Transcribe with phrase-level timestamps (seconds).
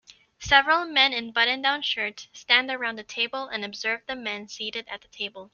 [0.39, 5.01] Several men in buttondown shirts stand around a table and observe the men seated at
[5.03, 5.47] the table.